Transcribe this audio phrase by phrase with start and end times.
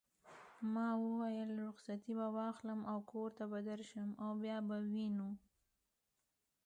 [0.73, 5.29] ما وویل: رخصتې به واخلم او کور ته به درشم او بیا به وینو.